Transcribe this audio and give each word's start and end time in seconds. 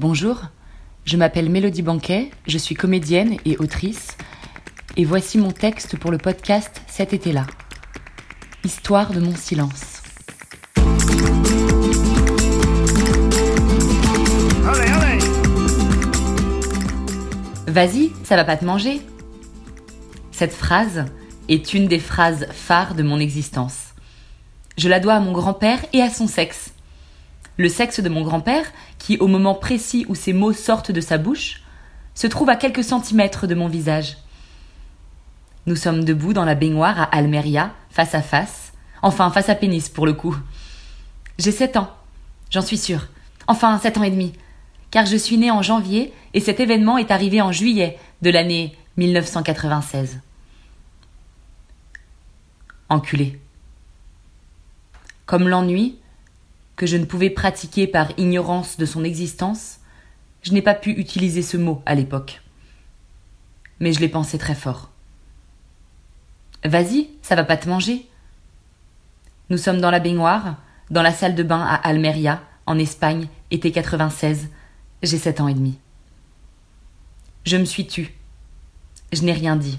Bonjour, 0.00 0.42
je 1.04 1.16
m'appelle 1.16 1.48
Mélodie 1.48 1.82
Banquet, 1.82 2.32
je 2.48 2.58
suis 2.58 2.74
comédienne 2.74 3.36
et 3.44 3.56
autrice, 3.58 4.16
et 4.96 5.04
voici 5.04 5.38
mon 5.38 5.52
texte 5.52 5.96
pour 5.96 6.10
le 6.10 6.18
podcast 6.18 6.82
Cet 6.88 7.12
été-là. 7.12 7.46
Histoire 8.64 9.12
de 9.12 9.20
mon 9.20 9.36
silence. 9.36 10.02
Allez, 14.66 14.90
allez 14.90 15.24
Vas-y, 17.68 18.10
ça 18.24 18.34
va 18.34 18.42
pas 18.42 18.56
te 18.56 18.64
manger 18.64 19.00
Cette 20.32 20.54
phrase 20.54 21.04
est 21.48 21.72
une 21.72 21.86
des 21.86 22.00
phrases 22.00 22.48
phares 22.50 22.96
de 22.96 23.04
mon 23.04 23.20
existence. 23.20 23.94
Je 24.76 24.88
la 24.88 24.98
dois 24.98 25.14
à 25.14 25.20
mon 25.20 25.30
grand-père 25.30 25.78
et 25.92 26.02
à 26.02 26.10
son 26.10 26.26
sexe. 26.26 26.73
Le 27.56 27.68
sexe 27.68 28.00
de 28.00 28.08
mon 28.08 28.22
grand-père, 28.22 28.66
qui, 28.98 29.16
au 29.18 29.28
moment 29.28 29.54
précis 29.54 30.06
où 30.08 30.14
ces 30.14 30.32
mots 30.32 30.52
sortent 30.52 30.90
de 30.90 31.00
sa 31.00 31.18
bouche, 31.18 31.62
se 32.14 32.26
trouve 32.26 32.48
à 32.48 32.56
quelques 32.56 32.84
centimètres 32.84 33.46
de 33.46 33.54
mon 33.54 33.68
visage. 33.68 34.16
Nous 35.66 35.76
sommes 35.76 36.04
debout 36.04 36.32
dans 36.32 36.44
la 36.44 36.54
baignoire 36.54 37.00
à 37.00 37.04
Almeria, 37.04 37.72
face 37.90 38.14
à 38.14 38.22
face. 38.22 38.72
Enfin, 39.02 39.30
face 39.30 39.48
à 39.48 39.54
pénis 39.54 39.88
pour 39.88 40.06
le 40.06 40.12
coup. 40.12 40.36
J'ai 41.38 41.52
sept 41.52 41.76
ans, 41.76 41.90
j'en 42.50 42.62
suis 42.62 42.78
sûre. 42.78 43.08
Enfin, 43.46 43.78
sept 43.78 43.98
ans 43.98 44.02
et 44.02 44.10
demi. 44.10 44.32
Car 44.90 45.06
je 45.06 45.16
suis 45.16 45.38
née 45.38 45.50
en 45.50 45.62
janvier 45.62 46.12
et 46.34 46.40
cet 46.40 46.60
événement 46.60 46.98
est 46.98 47.10
arrivé 47.10 47.40
en 47.40 47.52
juillet 47.52 47.98
de 48.22 48.30
l'année 48.30 48.76
1996. 48.96 50.20
Enculé. 52.88 53.38
Comme 55.26 55.48
l'ennui, 55.48 55.98
que 56.76 56.86
je 56.86 56.96
ne 56.96 57.04
pouvais 57.04 57.30
pratiquer 57.30 57.86
par 57.86 58.10
ignorance 58.18 58.76
de 58.76 58.86
son 58.86 59.04
existence, 59.04 59.78
je 60.42 60.52
n'ai 60.52 60.62
pas 60.62 60.74
pu 60.74 60.90
utiliser 60.90 61.42
ce 61.42 61.56
mot 61.56 61.82
à 61.86 61.94
l'époque. 61.94 62.42
Mais 63.80 63.92
je 63.92 64.00
l'ai 64.00 64.08
pensé 64.08 64.38
très 64.38 64.54
fort. 64.54 64.90
Vas-y, 66.64 67.10
ça 67.22 67.36
va 67.36 67.44
pas 67.44 67.56
te 67.56 67.68
manger. 67.68 68.06
Nous 69.50 69.58
sommes 69.58 69.80
dans 69.80 69.90
la 69.90 70.00
baignoire, 70.00 70.56
dans 70.90 71.02
la 71.02 71.12
salle 71.12 71.34
de 71.34 71.42
bain 71.42 71.62
à 71.62 71.74
Almeria, 71.74 72.42
en 72.66 72.78
Espagne, 72.78 73.28
été 73.50 73.72
96. 73.72 74.48
J'ai 75.02 75.18
sept 75.18 75.40
ans 75.40 75.48
et 75.48 75.54
demi. 75.54 75.78
Je 77.44 77.58
me 77.58 77.64
suis 77.64 77.86
tue. 77.86 78.14
Je 79.12 79.22
n'ai 79.22 79.32
rien 79.32 79.56
dit. 79.56 79.78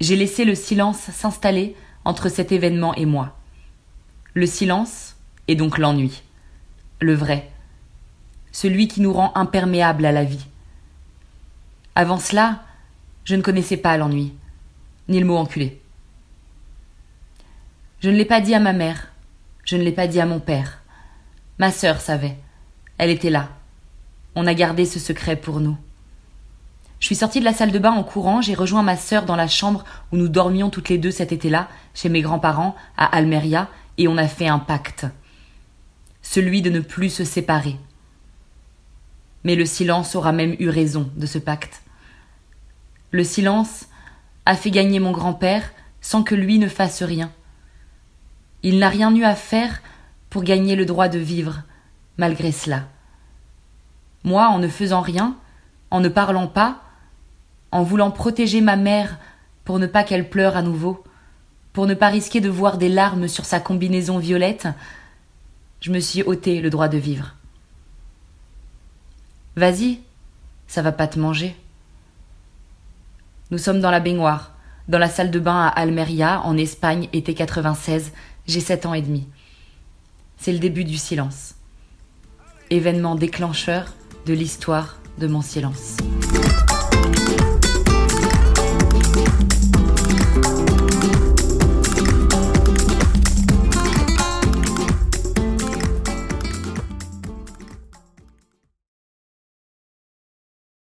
J'ai 0.00 0.16
laissé 0.16 0.44
le 0.44 0.54
silence 0.54 0.98
s'installer 0.98 1.76
entre 2.04 2.28
cet 2.28 2.52
événement 2.52 2.94
et 2.94 3.04
moi. 3.04 3.36
Le 4.32 4.46
silence, 4.46 5.16
et 5.48 5.56
donc 5.56 5.78
l'ennui. 5.78 6.22
Le 7.00 7.14
vrai. 7.14 7.50
Celui 8.52 8.86
qui 8.86 9.00
nous 9.00 9.12
rend 9.12 9.32
imperméables 9.34 10.04
à 10.04 10.12
la 10.12 10.24
vie. 10.24 10.46
Avant 11.94 12.18
cela, 12.18 12.62
je 13.24 13.34
ne 13.34 13.42
connaissais 13.42 13.76
pas 13.76 13.96
l'ennui, 13.96 14.32
ni 15.08 15.18
le 15.18 15.26
mot 15.26 15.36
enculé. 15.36 15.80
Je 18.00 18.10
ne 18.10 18.16
l'ai 18.16 18.24
pas 18.24 18.40
dit 18.40 18.54
à 18.54 18.60
ma 18.60 18.72
mère, 18.72 19.08
je 19.64 19.76
ne 19.76 19.82
l'ai 19.82 19.92
pas 19.92 20.06
dit 20.06 20.20
à 20.20 20.26
mon 20.26 20.38
père. 20.38 20.78
Ma 21.58 21.72
sœur 21.72 22.00
savait. 22.00 22.36
Elle 22.98 23.10
était 23.10 23.30
là. 23.30 23.48
On 24.34 24.46
a 24.46 24.54
gardé 24.54 24.84
ce 24.84 25.00
secret 25.00 25.34
pour 25.34 25.60
nous. 25.60 25.76
Je 27.00 27.06
suis 27.06 27.16
sortie 27.16 27.40
de 27.40 27.44
la 27.44 27.52
salle 27.52 27.72
de 27.72 27.78
bain 27.78 27.92
en 27.92 28.02
courant, 28.02 28.42
j'ai 28.42 28.54
rejoint 28.54 28.82
ma 28.82 28.96
sœur 28.96 29.24
dans 29.24 29.36
la 29.36 29.46
chambre 29.46 29.84
où 30.12 30.16
nous 30.16 30.28
dormions 30.28 30.70
toutes 30.70 30.88
les 30.88 30.98
deux 30.98 31.10
cet 31.10 31.32
été-là, 31.32 31.68
chez 31.94 32.08
mes 32.08 32.22
grands-parents, 32.22 32.74
à 32.96 33.04
Almeria, 33.04 33.68
et 33.98 34.08
on 34.08 34.16
a 34.16 34.26
fait 34.26 34.48
un 34.48 34.58
pacte 34.58 35.06
celui 36.30 36.60
de 36.60 36.68
ne 36.68 36.80
plus 36.80 37.08
se 37.08 37.24
séparer. 37.24 37.76
Mais 39.44 39.54
le 39.54 39.64
silence 39.64 40.14
aura 40.14 40.32
même 40.32 40.56
eu 40.58 40.68
raison 40.68 41.10
de 41.16 41.24
ce 41.24 41.38
pacte. 41.38 41.80
Le 43.12 43.24
silence 43.24 43.86
a 44.44 44.54
fait 44.54 44.70
gagner 44.70 45.00
mon 45.00 45.12
grand-père 45.12 45.70
sans 46.02 46.22
que 46.22 46.34
lui 46.34 46.58
ne 46.58 46.68
fasse 46.68 47.02
rien. 47.02 47.32
Il 48.62 48.78
n'a 48.78 48.90
rien 48.90 49.14
eu 49.16 49.24
à 49.24 49.34
faire 49.34 49.80
pour 50.28 50.42
gagner 50.42 50.76
le 50.76 50.84
droit 50.84 51.08
de 51.08 51.18
vivre, 51.18 51.62
malgré 52.18 52.52
cela. 52.52 52.88
Moi, 54.22 54.48
en 54.48 54.58
ne 54.58 54.68
faisant 54.68 55.00
rien, 55.00 55.34
en 55.90 56.00
ne 56.00 56.10
parlant 56.10 56.46
pas, 56.46 56.82
en 57.72 57.82
voulant 57.82 58.10
protéger 58.10 58.60
ma 58.60 58.76
mère 58.76 59.18
pour 59.64 59.78
ne 59.78 59.86
pas 59.86 60.04
qu'elle 60.04 60.28
pleure 60.28 60.58
à 60.58 60.62
nouveau, 60.62 61.02
pour 61.72 61.86
ne 61.86 61.94
pas 61.94 62.08
risquer 62.08 62.42
de 62.42 62.50
voir 62.50 62.76
des 62.76 62.90
larmes 62.90 63.28
sur 63.28 63.46
sa 63.46 63.60
combinaison 63.60 64.18
violette, 64.18 64.68
je 65.80 65.92
me 65.92 66.00
suis 66.00 66.22
ôté 66.22 66.60
le 66.60 66.70
droit 66.70 66.88
de 66.88 66.98
vivre. 66.98 67.34
Vas-y, 69.56 70.00
ça 70.66 70.82
va 70.82 70.92
pas 70.92 71.06
te 71.06 71.18
manger. 71.18 71.56
Nous 73.50 73.58
sommes 73.58 73.80
dans 73.80 73.90
la 73.90 74.00
baignoire, 74.00 74.52
dans 74.88 74.98
la 74.98 75.08
salle 75.08 75.30
de 75.30 75.38
bain 75.38 75.66
à 75.66 75.68
Almeria, 75.68 76.42
en 76.42 76.56
Espagne, 76.56 77.08
été 77.12 77.34
96, 77.34 78.12
j'ai 78.46 78.60
sept 78.60 78.86
ans 78.86 78.94
et 78.94 79.02
demi. 79.02 79.26
C'est 80.38 80.52
le 80.52 80.58
début 80.58 80.84
du 80.84 80.96
silence. 80.96 81.54
Événement 82.70 83.14
déclencheur 83.14 83.94
de 84.26 84.34
l'histoire 84.34 84.98
de 85.18 85.26
mon 85.26 85.42
silence. 85.42 85.96